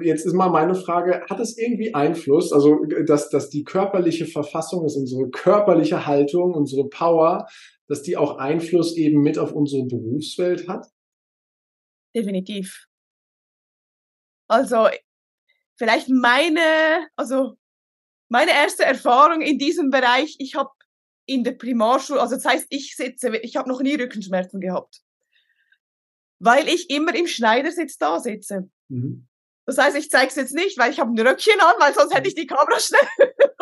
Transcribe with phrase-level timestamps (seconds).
[0.00, 4.84] jetzt ist mal meine Frage, hat es irgendwie Einfluss, also dass, dass die körperliche Verfassung
[4.84, 7.46] ist, unsere körperliche Haltung, unsere Power,
[7.88, 10.86] dass die auch Einfluss eben mit auf unsere Berufswelt hat?
[12.14, 12.86] Definitiv.
[14.48, 14.88] Also
[15.76, 17.56] vielleicht meine, also
[18.28, 20.70] meine erste Erfahrung in diesem Bereich, ich habe
[21.26, 25.00] in der Primarschule, also das heißt, ich sitze, ich habe noch nie Rückenschmerzen gehabt,
[26.38, 28.68] weil ich immer im Schneidersitz da sitze.
[28.88, 29.28] Mhm.
[29.64, 32.14] Das heißt, ich zeige es jetzt nicht, weil ich habe ein Röckchen an, weil sonst
[32.14, 33.00] hätte ich die Kamera schnell.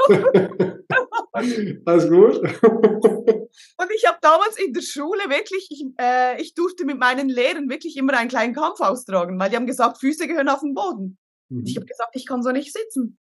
[1.85, 2.37] Alles gut.
[3.77, 7.69] Und ich habe damals in der Schule wirklich, ich, äh, ich durfte mit meinen Lehrern
[7.69, 11.19] wirklich immer einen kleinen Kampf austragen, weil die haben gesagt, Füße gehören auf den Boden.
[11.49, 11.65] Mhm.
[11.67, 13.19] Ich habe gesagt, ich kann so nicht sitzen.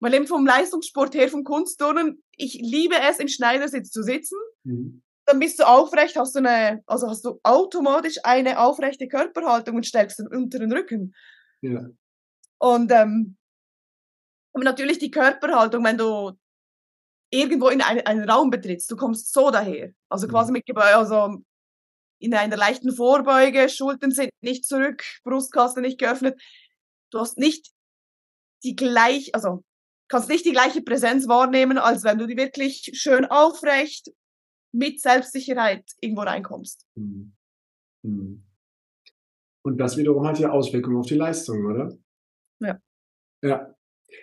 [0.00, 4.38] Weil eben vom Leistungssport her, vom Kunstturnen, ich liebe es, im Schneidersitz zu sitzen.
[4.64, 5.02] Mhm.
[5.26, 9.86] Dann bist du aufrecht, hast du eine, also hast du automatisch eine aufrechte Körperhaltung und
[9.86, 11.14] stärkst den unteren Rücken.
[11.62, 11.88] Ja.
[12.58, 13.36] Und ähm,
[14.52, 16.32] aber natürlich die Körperhaltung, wenn du
[17.30, 19.92] irgendwo in einen, einen Raum betrittst, du kommst so daher.
[20.08, 20.32] Also mhm.
[20.32, 21.42] quasi mit Gebäude, also
[22.18, 26.40] in einer leichten Vorbeuge, Schultern sind nicht zurück, Brustkasten nicht geöffnet.
[27.10, 27.70] Du hast nicht
[28.62, 29.64] die gleich, also
[30.08, 34.10] kannst nicht die gleiche Präsenz wahrnehmen, als wenn du die wirklich schön aufrecht
[34.72, 36.86] mit Selbstsicherheit irgendwo reinkommst.
[36.96, 37.32] Mhm.
[38.02, 38.49] Mhm.
[39.62, 41.92] Und das wiederum hat ja Auswirkungen auf die Leistung, oder?
[42.60, 42.78] Ja.
[43.42, 43.74] Ja.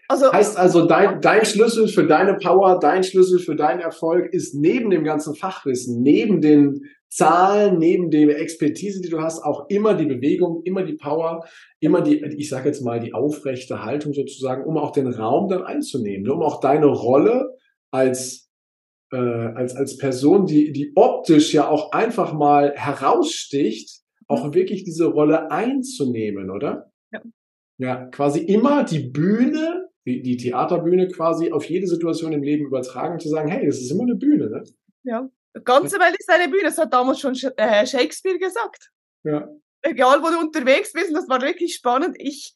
[0.10, 4.54] Also, heißt also, dein, dein Schlüssel für deine Power, dein Schlüssel für deinen Erfolg ist
[4.54, 9.94] neben dem ganzen Fachwissen, neben den Zahlen, neben der Expertise, die du hast, auch immer
[9.94, 11.46] die Bewegung, immer die Power,
[11.80, 15.64] immer die, ich sage jetzt mal, die aufrechte Haltung sozusagen, um auch den Raum dann
[15.64, 16.34] einzunehmen, ne?
[16.34, 17.56] um auch deine Rolle
[17.92, 18.50] als,
[19.14, 24.54] äh, als, als Person, die, die optisch ja auch einfach mal heraussticht, auch mhm.
[24.54, 26.92] wirklich diese Rolle einzunehmen, oder?
[27.12, 27.22] Ja.
[27.80, 33.14] Ja, quasi immer die Bühne, die, die Theaterbühne quasi auf jede Situation im Leben übertragen
[33.14, 34.64] und zu sagen, hey, das ist immer eine Bühne, ne?
[35.04, 35.30] Ja.
[35.56, 38.92] Die ganze Welt ist eine Bühne, das hat damals schon äh, Shakespeare gesagt.
[39.24, 39.48] Ja.
[39.82, 42.16] Egal, wo du unterwegs bist, und das war wirklich spannend.
[42.20, 42.54] Ich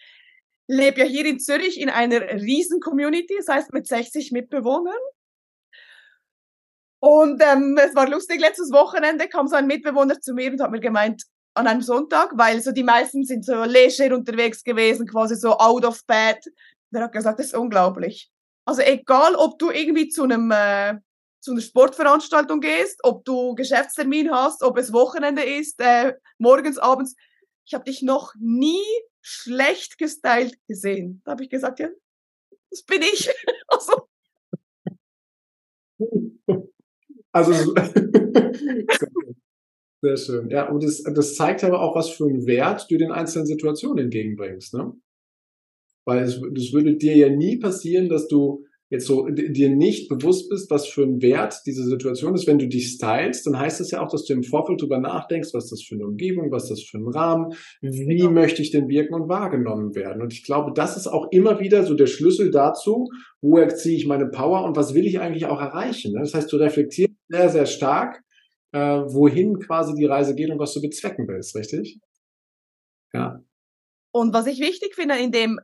[0.68, 5.00] lebe ja hier in Zürich in einer riesen Community, das heißt mit 60 Mitbewohnern.
[7.00, 10.72] Und ähm, es war lustig, letztes Wochenende kam so ein Mitbewohner zu mir und hat
[10.72, 15.36] mir gemeint, an einem Sonntag, weil so die meisten sind so leger unterwegs gewesen, quasi
[15.36, 16.38] so out of bed.
[16.92, 18.32] Der hat gesagt, das ist unglaublich.
[18.66, 21.00] Also egal, ob du irgendwie zu einem äh,
[21.42, 27.16] zu einer Sportveranstaltung gehst, ob du Geschäftstermin hast, ob es Wochenende ist, äh, morgens, abends.
[27.66, 28.84] Ich habe dich noch nie
[29.22, 31.22] schlecht gestylt gesehen.
[31.26, 31.90] Da habe ich gesagt, ja,
[32.70, 33.30] das bin ich.
[33.68, 34.08] also.
[37.32, 37.74] Also
[40.02, 40.50] Sehr schön.
[40.50, 44.06] Ja, und das, das zeigt aber auch, was für einen Wert du den einzelnen Situationen
[44.06, 44.94] entgegenbringst, ne?
[46.06, 50.50] Weil es, das würde dir ja nie passieren, dass du jetzt so dir nicht bewusst
[50.50, 52.46] bist, was für einen Wert diese Situation ist.
[52.46, 55.54] Wenn du dich stylst, dann heißt das ja auch, dass du im Vorfeld drüber nachdenkst,
[55.54, 58.32] was das für eine Umgebung, was das für ein Rahmen, wie genau.
[58.32, 60.22] möchte ich denn wirken und wahrgenommen werden.
[60.22, 63.08] Und ich glaube, das ist auch immer wieder so der Schlüssel dazu,
[63.40, 66.12] wo erziehe ich meine Power und was will ich eigentlich auch erreichen.
[66.12, 66.20] Ne?
[66.20, 68.22] Das heißt, du reflektierst sehr, sehr stark,
[68.72, 72.00] äh, wohin quasi die Reise geht und was du bezwecken willst, richtig?
[73.14, 73.44] Ja.
[74.14, 75.60] Und was ich wichtig finde in dem,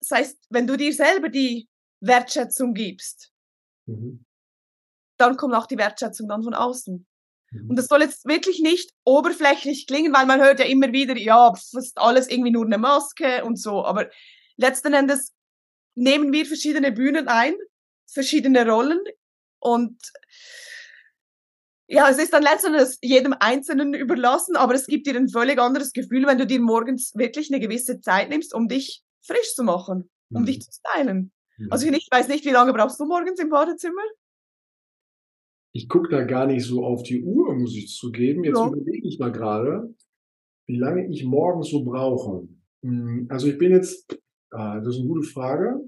[0.00, 1.68] das heißt, wenn du dir selber die
[2.00, 3.32] Wertschätzung gibst,
[3.86, 4.24] mhm.
[5.18, 7.06] dann kommt auch die Wertschätzung dann von außen.
[7.50, 7.70] Mhm.
[7.70, 11.50] Und das soll jetzt wirklich nicht oberflächlich klingen, weil man hört ja immer wieder, ja,
[11.50, 13.84] das ist alles irgendwie nur eine Maske und so.
[13.84, 14.10] Aber
[14.56, 15.32] letzten Endes
[15.94, 17.54] nehmen wir verschiedene Bühnen ein,
[18.06, 19.00] verschiedene Rollen
[19.60, 19.98] und
[21.94, 25.92] ja, es ist dann letztendlich jedem Einzelnen überlassen, aber es gibt dir ein völlig anderes
[25.92, 30.10] Gefühl, wenn du dir morgens wirklich eine gewisse Zeit nimmst, um dich frisch zu machen,
[30.30, 30.46] um mhm.
[30.46, 31.32] dich zu stylen.
[31.58, 31.68] Mhm.
[31.70, 34.02] Also ich weiß nicht, wie lange brauchst du morgens im Badezimmer?
[35.72, 38.44] Ich gucke da gar nicht so auf die Uhr, muss ich zugeben.
[38.44, 38.66] Jetzt ja.
[38.66, 39.94] überlege ich mal gerade,
[40.66, 42.48] wie lange ich morgens so brauche.
[42.82, 44.18] Hm, also ich bin jetzt,
[44.50, 45.80] ah, das ist eine gute Frage.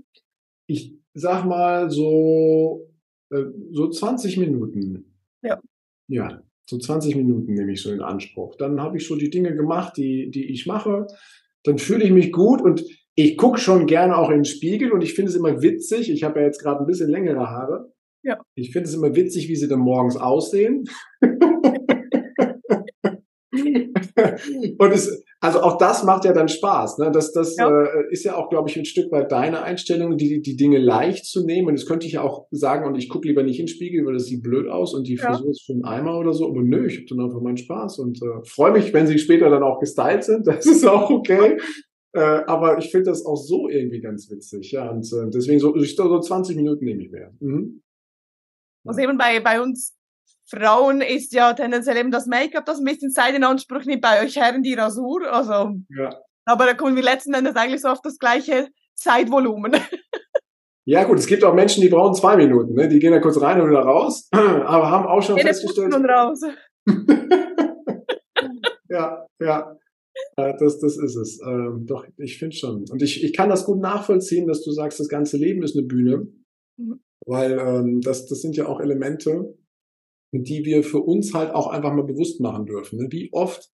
[0.66, 2.90] Ich sag mal so,
[3.30, 5.14] äh, so 20 Minuten.
[5.42, 5.60] Ja.
[6.08, 8.56] Ja, so 20 Minuten nehme ich so in Anspruch.
[8.56, 11.06] Dann habe ich so die Dinge gemacht, die, die ich mache.
[11.64, 15.02] Dann fühle ich mich gut und ich gucke schon gerne auch in den Spiegel und
[15.02, 16.10] ich finde es immer witzig.
[16.10, 17.92] Ich habe ja jetzt gerade ein bisschen längere Haare.
[18.22, 18.40] Ja.
[18.54, 20.84] Ich finde es immer witzig, wie sie dann morgens aussehen.
[24.78, 26.98] und es, also auch das macht ja dann Spaß.
[26.98, 27.10] Ne?
[27.10, 27.68] Das, das ja.
[27.68, 31.26] Äh, ist ja auch, glaube ich, ein Stück weit deine Einstellung, die, die Dinge leicht
[31.26, 31.68] zu nehmen.
[31.68, 34.04] Und das könnte ich ja auch sagen, und ich gucke lieber nicht in den Spiegel,
[34.06, 35.32] weil das sieht blöd aus und die ja.
[35.32, 36.48] Frisur ist für einen Eimer oder so.
[36.48, 39.50] Aber nö, ich habe dann einfach meinen Spaß und äh, freue mich, wenn sie später
[39.50, 40.46] dann auch gestylt sind.
[40.56, 41.58] Das ist auch okay.
[42.14, 44.72] äh, aber ich finde das auch so irgendwie ganz witzig.
[44.72, 47.32] Ja, und äh, deswegen so, so 20 Minuten nehme ich mehr.
[47.40, 47.82] Mhm.
[48.86, 49.95] Also eben bei, bei uns
[50.48, 54.24] Frauen ist ja tendenziell eben das Make-up, das ein bisschen Zeit in Anspruch nimmt, bei
[54.24, 55.32] euch Herren die Rasur.
[55.32, 56.20] Also, ja.
[56.44, 59.72] aber da kommen wir letzten Endes eigentlich so auf das gleiche Zeitvolumen.
[60.88, 62.88] Ja, gut, es gibt auch Menschen, die brauchen zwei Minuten, ne?
[62.88, 65.92] Die gehen da kurz rein und wieder raus, aber haben auch schon Jede festgestellt.
[65.92, 66.40] Und raus.
[68.88, 69.76] ja, ja.
[70.36, 71.40] Das, das ist es.
[71.44, 72.84] Ähm, doch, ich finde schon.
[72.88, 75.86] Und ich, ich kann das gut nachvollziehen, dass du sagst, das ganze Leben ist eine
[75.86, 76.28] Bühne.
[76.76, 77.00] Mhm.
[77.26, 79.56] Weil ähm, das, das sind ja auch Elemente,
[80.32, 82.98] die wir für uns halt auch einfach mal bewusst machen dürfen.
[82.98, 83.08] Ne?
[83.10, 83.68] Wie oft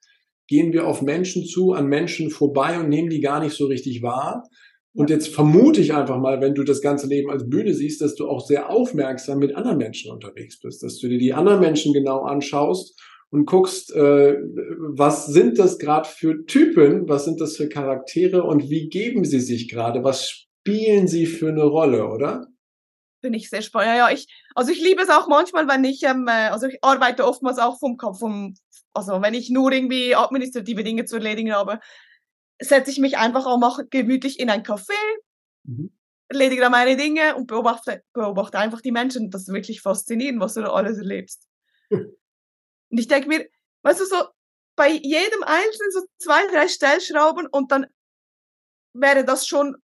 [0.48, 4.02] gehen wir auf Menschen zu, an Menschen vorbei und nehmen die gar nicht so richtig
[4.02, 4.48] wahr?
[4.92, 8.16] Und jetzt vermute ich einfach mal, wenn du das ganze Leben als Bühne siehst, dass
[8.16, 11.92] du auch sehr aufmerksam mit anderen Menschen unterwegs bist, dass du dir die anderen Menschen
[11.92, 13.00] genau anschaust
[13.30, 14.34] und guckst, äh,
[14.78, 19.38] was sind das gerade für Typen, was sind das für Charaktere und wie geben sie
[19.38, 22.48] sich gerade, was spielen sie für eine Rolle, oder?
[23.20, 23.88] Bin ich sehr spannend.
[23.88, 26.82] Ja, ja, ich, also ich liebe es auch manchmal, wenn ich, ähm, äh, also ich
[26.82, 28.54] arbeite oftmals auch vom Kopf, vom,
[28.94, 31.80] also wenn ich nur irgendwie administrative Dinge zu erledigen habe,
[32.60, 34.94] setze ich mich einfach auch mal gemütlich in ein Café,
[35.64, 35.90] mhm.
[36.28, 39.30] erledige da meine Dinge und beobachte, beobachte einfach die Menschen.
[39.30, 41.46] Das ist wirklich faszinierend, was du da alles erlebst.
[41.90, 42.10] und
[42.88, 43.48] ich denke mir,
[43.82, 44.16] weißt du, so
[44.76, 47.86] bei jedem Einzelnen so zwei, drei Stellschrauben und dann
[48.94, 49.76] wäre das schon,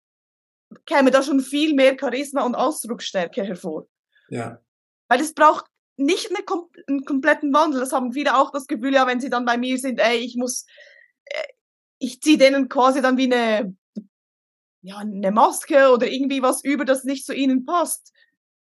[0.86, 3.86] käme da schon viel mehr Charisma und Ausdrucksstärke hervor.
[4.28, 4.60] Ja.
[5.08, 5.66] Weil es braucht
[5.96, 6.44] nicht eine,
[6.88, 7.80] einen kompletten Wandel.
[7.80, 10.36] Das haben viele auch das Gefühl, ja, wenn sie dann bei mir sind, ey, ich
[10.36, 10.66] muss,
[11.24, 11.42] äh,
[11.98, 13.76] ich ziehe denen quasi dann wie eine,
[14.82, 18.12] ja, eine Maske oder irgendwie was über, das nicht zu ihnen passt.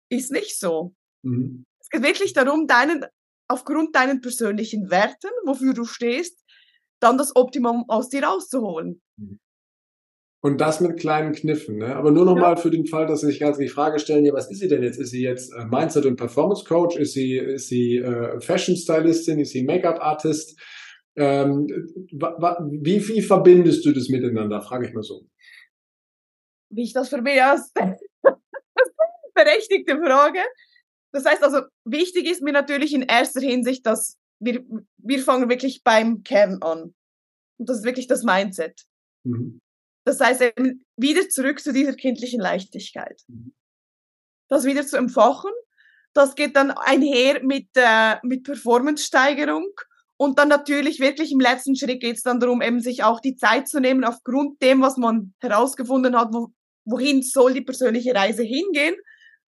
[0.09, 0.95] Ist nicht so.
[1.24, 1.65] Mhm.
[1.80, 3.06] Es geht wirklich darum, deinen,
[3.48, 6.44] aufgrund deinen persönlichen Werten, wofür du stehst,
[7.00, 9.01] dann das Optimum aus dir rauszuholen.
[9.18, 9.39] Mhm.
[10.39, 11.95] Und das mit kleinen Kniffen, ne?
[11.95, 12.56] Aber nur nochmal ja.
[12.57, 14.84] für den Fall, dass Sie sich ganz die Frage stellen, ja, was ist sie denn
[14.84, 15.00] jetzt?
[15.00, 16.95] Ist sie jetzt äh, Mindset und Performance Coach?
[16.95, 19.39] Ist sie, ist sie äh, Fashion Stylistin?
[19.39, 20.60] Ist sie Make-up Artist?
[21.16, 24.62] Ähm, wie, wie verbindest du das miteinander?
[24.62, 25.28] Frage ich mal so.
[26.69, 27.98] Wie ich das verbinde, das ist eine
[29.33, 30.40] berechtigte Frage.
[31.12, 34.63] Das heißt also, wichtig ist mir natürlich in erster Hinsicht, dass wir,
[34.98, 36.94] wir fangen wirklich beim Kern an.
[37.57, 38.83] Und das ist wirklich das Mindset.
[39.24, 39.60] Mhm.
[40.07, 43.21] Das heißt eben wieder zurück zu dieser kindlichen Leichtigkeit.
[43.27, 43.54] Mhm.
[44.48, 45.51] Das wieder zu empfachen.
[46.13, 49.69] Das geht dann einher mit, äh, mit Performance-Steigerung
[50.15, 53.36] und dann natürlich wirklich im letzten Schritt geht es dann darum, eben sich auch die
[53.36, 56.54] Zeit zu nehmen, aufgrund dem, was man herausgefunden hat, wo,
[56.86, 58.95] wohin soll die persönliche Reise hingehen,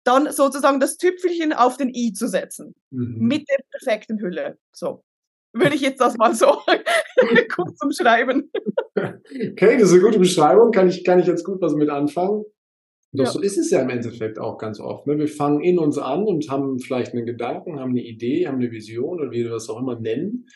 [0.05, 2.73] dann sozusagen das Tüpfelchen auf den i zu setzen.
[2.91, 3.17] Mhm.
[3.19, 4.57] Mit der perfekten Hülle.
[4.71, 5.03] So.
[5.51, 6.61] Würde ich jetzt das mal so
[7.53, 8.49] kurz umschreiben.
[8.97, 10.71] Okay, das ist eine gute Beschreibung.
[10.71, 12.44] Kann ich, kann ich jetzt gut was mit anfangen.
[13.13, 13.31] Doch ja.
[13.31, 15.07] so ist es ja im Endeffekt auch ganz oft.
[15.07, 15.17] Ne?
[15.17, 18.71] Wir fangen in uns an und haben vielleicht einen Gedanken, haben eine Idee, haben eine
[18.71, 20.47] Vision oder wie wir das auch immer nennen.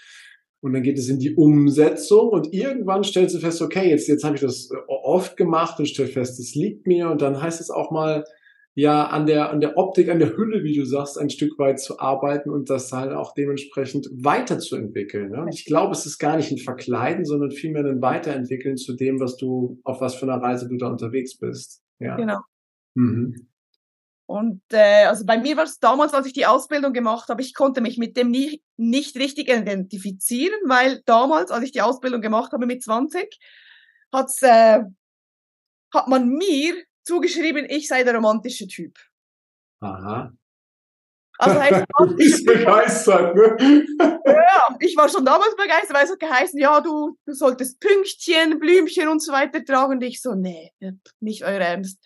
[0.61, 4.23] Und dann geht es in die Umsetzung und irgendwann stellst du fest, okay, jetzt, jetzt
[4.23, 7.09] habe ich das oft gemacht und stell fest, es liegt mir.
[7.09, 8.23] Und dann heißt es auch mal,
[8.73, 11.79] ja, an der, an der Optik, an der Hülle, wie du sagst, ein Stück weit
[11.79, 15.31] zu arbeiten und das halt auch dementsprechend weiterzuentwickeln.
[15.31, 15.41] Ne?
[15.41, 19.19] Und ich glaube, es ist gar nicht ein Verkleiden, sondern vielmehr ein Weiterentwickeln zu dem,
[19.19, 21.83] was du, auf was für einer Reise du da unterwegs bist.
[22.00, 22.15] Ja.
[22.15, 22.39] Genau.
[22.93, 23.48] Mhm.
[24.25, 27.53] Und äh, also bei mir war es damals, als ich die Ausbildung gemacht habe, ich
[27.53, 32.53] konnte mich mit dem nie, nicht richtig identifizieren, weil damals, als ich die Ausbildung gemacht
[32.53, 33.38] habe mit 20,
[34.13, 34.79] hat's, äh,
[35.93, 36.75] hat man mir
[37.12, 38.98] zugeschrieben, ich sei der romantische Typ.
[39.82, 40.32] Aha.
[41.38, 43.86] Also heißt, du bist begeistert, ne?
[44.25, 48.60] ja, ich war schon damals begeistert, weil es hat geheißen, ja, du, du solltest Pünktchen,
[48.60, 49.94] Blümchen und so weiter tragen.
[49.94, 50.72] Und ich so, nee,
[51.20, 52.00] nicht euer Ernst.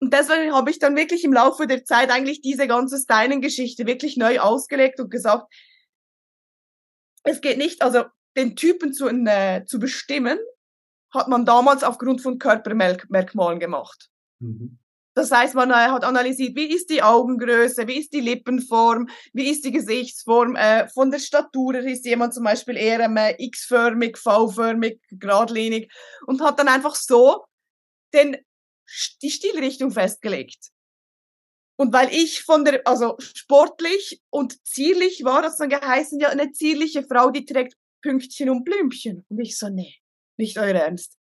[0.00, 4.16] Und deswegen habe ich dann wirklich im Laufe der Zeit eigentlich diese ganze Styling-Geschichte wirklich
[4.16, 5.52] neu ausgelegt und gesagt,
[7.22, 8.04] es geht nicht, also
[8.36, 10.38] den Typen zu, äh, zu bestimmen,
[11.12, 14.10] hat man damals aufgrund von Körpermerkmalen gemacht.
[14.40, 14.78] Mhm.
[15.18, 19.64] Das heißt, man hat analysiert, wie ist die Augengröße, wie ist die Lippenform, wie ist
[19.64, 20.54] die Gesichtsform.
[20.54, 25.92] Äh, von der Statur ist jemand zum Beispiel eher äh, X-förmig, V-förmig, geradlinig
[26.26, 27.46] und hat dann einfach so
[28.14, 28.36] den,
[29.20, 30.70] die Stilrichtung festgelegt.
[31.80, 36.52] Und weil ich von der, also sportlich und zierlich war, das dann geheißen, ja, eine
[36.52, 39.24] zierliche Frau, die trägt Pünktchen und Blümchen.
[39.28, 39.96] Und ich so, nee,
[40.36, 41.17] nicht euer Ernst.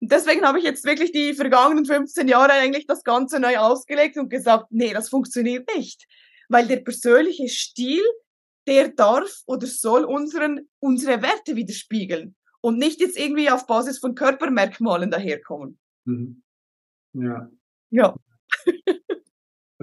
[0.00, 4.28] Deswegen habe ich jetzt wirklich die vergangenen 15 Jahre eigentlich das Ganze neu ausgelegt und
[4.28, 6.06] gesagt, nee, das funktioniert nicht.
[6.48, 8.02] Weil der persönliche Stil,
[8.66, 12.36] der darf oder soll unseren, unsere Werte widerspiegeln.
[12.60, 15.78] und nicht jetzt irgendwie auf Basis von Körpermerkmalen daherkommen.
[16.04, 16.42] Mhm.
[17.12, 17.50] Ja.
[17.90, 18.16] Ja.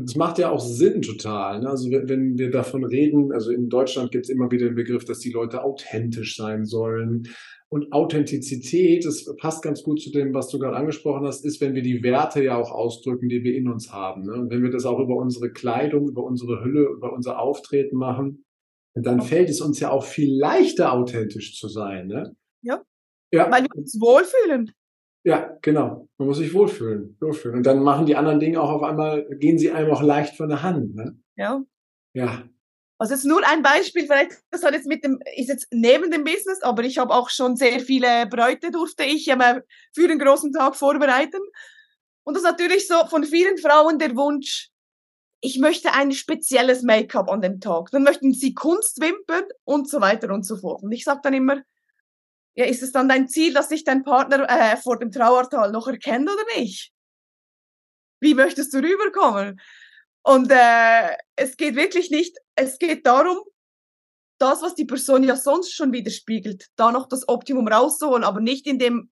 [0.05, 1.61] Das macht ja auch Sinn total.
[1.61, 1.69] Ne?
[1.69, 5.19] Also wenn wir davon reden, also in Deutschland gibt es immer wieder den Begriff, dass
[5.19, 7.27] die Leute authentisch sein sollen.
[7.69, 11.73] Und Authentizität, das passt ganz gut zu dem, was du gerade angesprochen hast, ist, wenn
[11.73, 14.25] wir die Werte ja auch ausdrücken, die wir in uns haben.
[14.25, 14.33] Ne?
[14.33, 18.45] Und wenn wir das auch über unsere Kleidung, über unsere Hülle, über unser Auftreten machen,
[18.93, 22.07] dann fällt es uns ja auch viel leichter, authentisch zu sein.
[22.07, 22.35] Ne?
[22.61, 22.81] Ja.
[23.31, 23.51] ja.
[23.51, 24.71] Weil wir uns wohlfühlen.
[25.25, 26.07] Ja, genau.
[26.19, 27.57] Man muss sich wohlfühlen, wohlfühlen.
[27.57, 30.49] Und dann machen die anderen Dinge auch auf einmal, gehen sie einem auch leicht von
[30.49, 30.95] der Hand.
[30.95, 31.17] Ne?
[31.35, 31.63] Ja.
[32.13, 32.43] Ja.
[32.99, 36.23] Also jetzt nur ein Beispiel, vielleicht das hat jetzt mit dem, ist jetzt neben dem
[36.23, 39.61] Business, aber ich habe auch schon sehr viele Bräute durfte ich immer
[39.93, 41.41] für den großen Tag vorbereiten.
[42.23, 44.69] Und das ist natürlich so von vielen Frauen der Wunsch,
[45.41, 47.89] ich möchte ein spezielles Make-up an dem Tag.
[47.91, 50.83] Dann möchten sie Kunstwimpern und so weiter und so fort.
[50.83, 51.61] Und ich sage dann immer,
[52.55, 55.87] ja, ist es dann dein Ziel, dass sich dein Partner äh, vor dem Trauertal noch
[55.87, 56.91] erkennt oder nicht?
[58.21, 59.59] Wie möchtest du rüberkommen?
[60.23, 63.37] Und äh, es geht wirklich nicht, es geht darum,
[64.39, 68.67] das, was die Person ja sonst schon widerspiegelt, da noch das Optimum rauszuholen, aber nicht
[68.67, 69.11] indem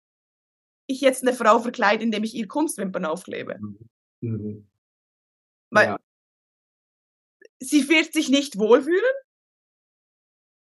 [0.87, 3.59] ich jetzt eine Frau verkleide, indem ich ihr Kunstwimpern aufklebe.
[3.59, 3.78] Mhm.
[4.20, 4.66] mhm.
[5.73, 5.99] Weil ja.
[7.61, 9.14] sie wird sich nicht wohlfühlen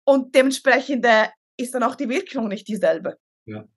[0.07, 3.17] und dementsprechend äh, ist dann auch die Wirkung nicht dieselbe.
[3.47, 3.69] Ja.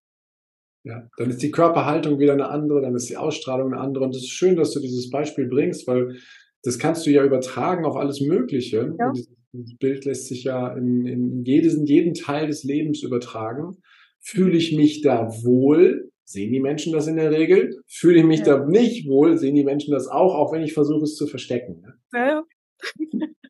[0.84, 4.06] Ja, dann ist die Körperhaltung wieder eine andere, dann ist die Ausstrahlung eine andere.
[4.06, 6.18] Und es ist schön, dass du dieses Beispiel bringst, weil
[6.64, 8.96] das kannst du ja übertragen auf alles Mögliche.
[8.98, 9.12] Ja.
[9.12, 13.78] Dieses Bild lässt sich ja in, in jedes, in jeden Teil des Lebens übertragen.
[14.20, 16.10] Fühle ich mich da wohl?
[16.24, 17.82] Sehen die Menschen das in der Regel?
[17.88, 18.58] Fühle ich mich ja.
[18.58, 19.38] da nicht wohl?
[19.38, 21.82] Sehen die Menschen das auch, auch wenn ich versuche es zu verstecken?
[21.82, 21.94] Ne?
[22.14, 22.44] Ja.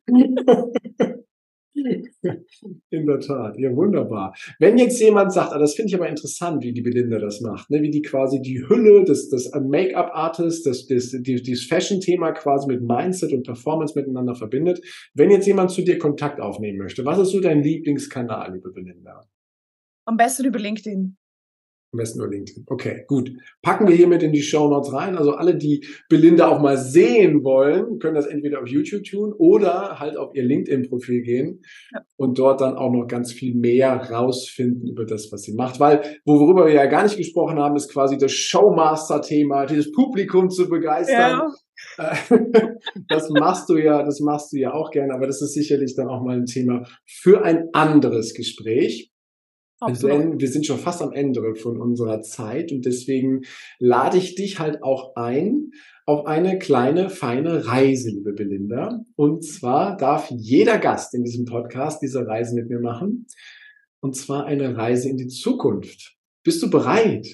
[2.90, 4.34] In der Tat, ja wunderbar.
[4.58, 7.70] Wenn jetzt jemand sagt, ah, das finde ich aber interessant, wie die Belinda das macht,
[7.70, 7.82] ne?
[7.82, 12.82] wie die quasi die Hülle des, des Make-up-Artists, das, das, die, dieses Fashion-Thema quasi mit
[12.82, 14.80] Mindset und Performance miteinander verbindet.
[15.14, 19.28] Wenn jetzt jemand zu dir Kontakt aufnehmen möchte, was ist so dein Lieblingskanal, liebe Belinda?
[20.06, 21.17] Am besten über LinkedIn.
[21.90, 22.64] Am besten nur LinkedIn.
[22.66, 23.32] Okay, gut.
[23.62, 25.16] Packen wir hiermit in die Show Notes rein.
[25.16, 29.98] Also alle, die Belinda auch mal sehen wollen, können das entweder auf YouTube tun oder
[29.98, 31.62] halt auf ihr LinkedIn-Profil gehen
[31.94, 32.02] ja.
[32.16, 35.80] und dort dann auch noch ganz viel mehr rausfinden über das, was sie macht.
[35.80, 40.68] Weil, worüber wir ja gar nicht gesprochen haben, ist quasi das Showmaster-Thema, dieses Publikum zu
[40.68, 41.40] begeistern.
[41.40, 41.48] Ja.
[43.08, 46.08] das machst du ja, das machst du ja auch gerne, aber das ist sicherlich dann
[46.08, 49.10] auch mal ein Thema für ein anderes Gespräch.
[49.86, 53.42] Denn wir sind schon fast am Ende von unserer Zeit und deswegen
[53.78, 55.70] lade ich dich halt auch ein
[56.04, 59.04] auf eine kleine, feine Reise, liebe Belinda.
[59.14, 63.26] Und zwar darf jeder Gast in diesem Podcast diese Reise mit mir machen.
[64.00, 66.16] Und zwar eine Reise in die Zukunft.
[66.42, 67.26] Bist du bereit?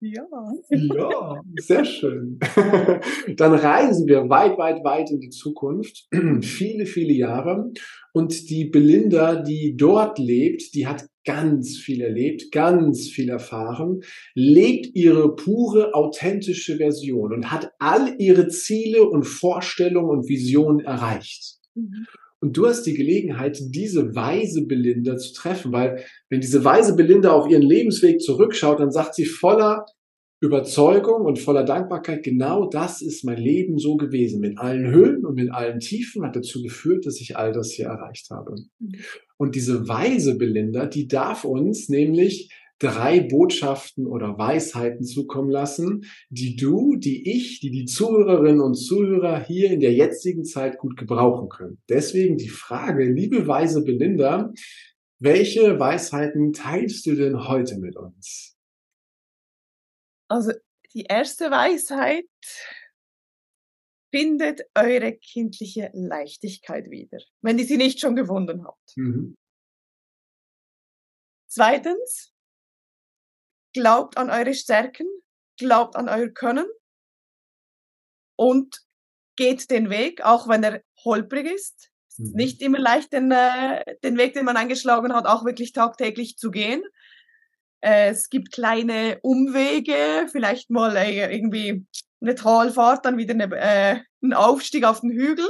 [0.00, 0.26] Ja.
[0.70, 2.38] Ja, sehr schön.
[3.36, 6.08] Dann reisen wir weit, weit, weit in die Zukunft.
[6.40, 7.72] viele, viele Jahre.
[8.14, 14.00] Und die Belinda, die dort lebt, die hat ganz viel erlebt, ganz viel erfahren,
[14.34, 21.58] lebt ihre pure, authentische Version und hat all ihre Ziele und Vorstellungen und Visionen erreicht.
[21.74, 22.06] Mhm.
[22.40, 27.32] Und du hast die Gelegenheit, diese weise Belinda zu treffen, weil wenn diese weise Belinda
[27.32, 29.84] auf ihren Lebensweg zurückschaut, dann sagt sie voller
[30.40, 34.40] Überzeugung und voller Dankbarkeit, genau das ist mein Leben so gewesen.
[34.40, 37.86] Mit allen Höhen und mit allen Tiefen hat dazu geführt, dass ich all das hier
[37.86, 38.54] erreicht habe.
[39.36, 46.54] Und diese weise Belinda, die darf uns nämlich drei Botschaften oder Weisheiten zukommen lassen, die
[46.54, 51.48] du, die ich, die die Zuhörerinnen und Zuhörer hier in der jetzigen Zeit gut gebrauchen
[51.48, 51.78] können.
[51.88, 54.52] Deswegen die Frage, liebe weise Belinda,
[55.18, 58.57] welche Weisheiten teilst du denn heute mit uns?
[60.28, 60.52] Also
[60.94, 62.26] die erste Weisheit,
[64.10, 68.96] findet eure kindliche Leichtigkeit wieder, wenn ihr sie nicht schon gefunden habt.
[68.96, 69.36] Mhm.
[71.50, 72.32] Zweitens,
[73.74, 75.06] glaubt an eure Stärken,
[75.58, 76.66] glaubt an euer Können
[78.36, 78.78] und
[79.36, 81.90] geht den Weg, auch wenn er holprig ist.
[82.08, 82.36] Es ist mhm.
[82.36, 86.50] nicht immer leicht, den, äh, den Weg, den man eingeschlagen hat, auch wirklich tagtäglich zu
[86.50, 86.82] gehen.
[87.80, 91.86] Es gibt kleine Umwege, vielleicht mal äh, irgendwie
[92.20, 95.46] eine Talfahrt, dann wieder eine, äh, ein Aufstieg auf den Hügel.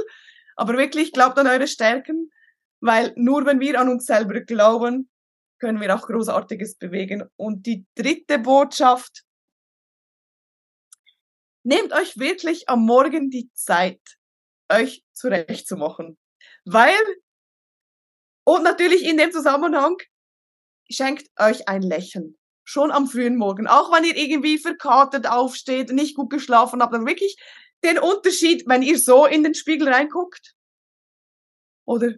[0.55, 2.31] Aber wirklich glaubt an eure Stärken,
[2.81, 5.09] weil nur wenn wir an uns selber glauben,
[5.59, 7.23] können wir auch Großartiges bewegen.
[7.35, 9.23] Und die dritte Botschaft,
[11.63, 14.01] nehmt euch wirklich am Morgen die Zeit,
[14.71, 16.17] euch zurechtzumachen.
[16.65, 16.99] Weil,
[18.45, 19.97] und natürlich in dem Zusammenhang,
[20.89, 22.37] schenkt euch ein Lächeln.
[22.63, 23.67] Schon am frühen Morgen.
[23.67, 27.35] Auch wenn ihr irgendwie verkatert aufsteht, nicht gut geschlafen habt, dann wirklich
[27.83, 30.53] den Unterschied, wenn ihr so in den Spiegel reinguckt.
[31.85, 32.13] Oder?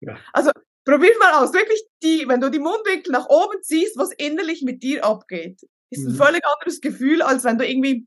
[0.00, 0.18] Ja.
[0.32, 0.50] Also,
[0.84, 1.52] probiert mal aus.
[1.52, 5.60] Wirklich die, wenn du die Mundwinkel nach oben ziehst, was innerlich mit dir abgeht.
[5.90, 6.16] Ist ein mhm.
[6.16, 8.06] völlig anderes Gefühl, als wenn du irgendwie,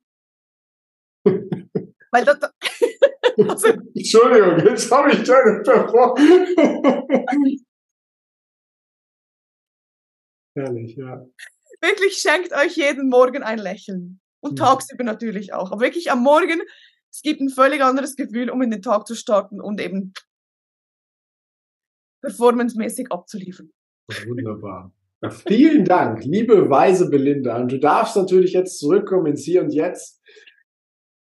[1.25, 2.37] weil das,
[3.49, 6.15] also, Entschuldigung, jetzt habe ich deine davor.
[10.55, 11.25] Herrlich, ja.
[11.81, 14.19] Wirklich schenkt euch jeden Morgen ein Lächeln.
[14.39, 14.65] Und ja.
[14.65, 15.71] tagsüber natürlich auch.
[15.71, 16.61] Aber wirklich am Morgen,
[17.09, 20.13] es gibt ein völlig anderes Gefühl, um in den Tag zu starten und eben
[22.21, 23.71] performancemäßig abzuliefern.
[24.27, 24.93] Wunderbar.
[25.47, 27.61] Vielen Dank, liebe weise Belinda.
[27.61, 30.21] Und du darfst natürlich jetzt zurückkommen ins Hier und Jetzt.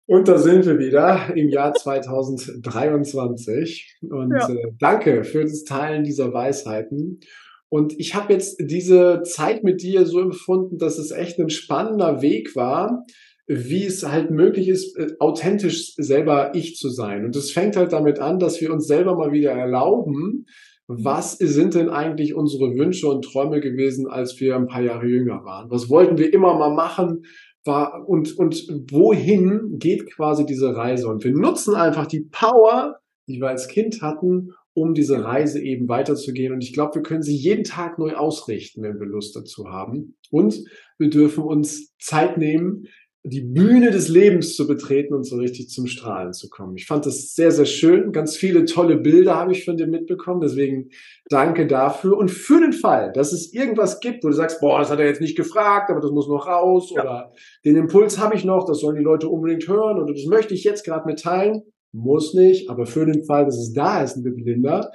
[0.09, 3.99] Und da sind wir wieder im Jahr 2023.
[4.01, 4.49] Und ja.
[4.49, 7.21] äh, danke für das Teilen dieser Weisheiten.
[7.69, 12.21] Und ich habe jetzt diese Zeit mit dir so empfunden, dass es echt ein spannender
[12.21, 13.03] Weg war,
[13.47, 17.25] wie es halt möglich ist, äh, authentisch selber ich zu sein.
[17.25, 20.45] Und es fängt halt damit an, dass wir uns selber mal wieder erlauben,
[20.87, 25.43] was sind denn eigentlich unsere Wünsche und Träume gewesen, als wir ein paar Jahre jünger
[25.43, 25.69] waren?
[25.69, 27.23] Was wollten wir immer mal machen?
[27.65, 31.09] War, und, und wohin geht quasi diese Reise?
[31.09, 35.89] Und wir nutzen einfach die Power, die wir als Kind hatten, um diese Reise eben
[35.89, 36.53] weiterzugehen.
[36.53, 40.15] Und ich glaube, wir können sie jeden Tag neu ausrichten, wenn wir Lust dazu haben.
[40.29, 40.63] Und
[40.99, 42.83] wir dürfen uns Zeit nehmen,
[43.23, 46.77] die Bühne des Lebens zu betreten und so richtig zum Strahlen zu kommen.
[46.77, 48.11] Ich fand das sehr, sehr schön.
[48.11, 50.41] Ganz viele tolle Bilder habe ich von dir mitbekommen.
[50.41, 50.89] Deswegen
[51.27, 52.15] danke dafür.
[52.15, 55.07] Und für den Fall, dass es irgendwas gibt, wo du sagst, boah, das hat er
[55.07, 57.01] jetzt nicht gefragt, aber das muss noch raus ja.
[57.01, 57.31] oder
[57.65, 60.63] den Impuls habe ich noch, das sollen die Leute unbedingt hören oder das möchte ich
[60.63, 61.63] jetzt gerade mitteilen,
[61.97, 64.91] muss nicht, aber für den Fall, dass es da ist, liebe Belinda,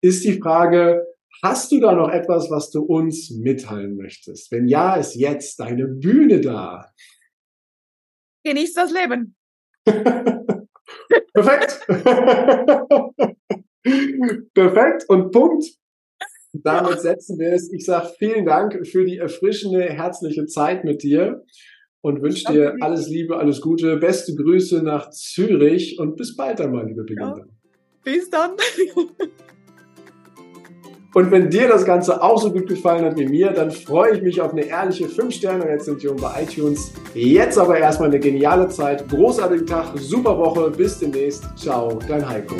[0.00, 1.04] ist die Frage,
[1.42, 4.50] hast du da noch etwas, was du uns mitteilen möchtest?
[4.50, 6.90] Wenn ja, ist jetzt deine Bühne da.
[8.44, 9.36] Genieß das Leben.
[11.34, 11.86] Perfekt.
[14.54, 15.64] Perfekt und Punkt.
[16.52, 17.72] Damit setzen wir es.
[17.72, 21.44] Ich sage vielen Dank für die erfrischende, herzliche Zeit mit dir
[22.00, 26.86] und wünsche dir alles Liebe, alles Gute, beste Grüße nach Zürich und bis bald einmal,
[26.86, 27.38] liebe Belinda.
[27.38, 27.44] Ja.
[28.04, 28.52] Bis dann.
[31.14, 34.22] Und wenn dir das Ganze auch so gut gefallen hat wie mir, dann freue ich
[34.22, 36.92] mich auf eine ehrliche 5-Sterne-Rezension bei iTunes.
[37.14, 41.44] Jetzt aber erstmal eine geniale Zeit, großartigen Tag, super Woche, bis demnächst.
[41.56, 42.54] Ciao, dein Heiko.